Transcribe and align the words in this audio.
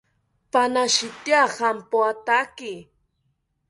Panashitya 0.51 1.41
jampoathaki 1.55 2.73